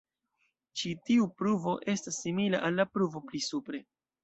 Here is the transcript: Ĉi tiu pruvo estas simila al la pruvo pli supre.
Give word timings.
Ĉi 0.81 0.93
tiu 1.09 1.27
pruvo 1.41 1.75
estas 1.95 2.19
simila 2.25 2.65
al 2.71 2.77
la 2.83 2.89
pruvo 2.97 3.25
pli 3.31 3.45
supre. 3.53 3.87